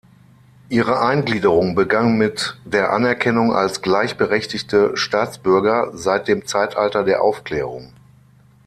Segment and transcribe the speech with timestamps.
[0.69, 7.93] Ihre Eingliederung begann mit der Anerkennung als gleichberechtigte Staatsbürger seit dem Zeitalter der Aufklärung.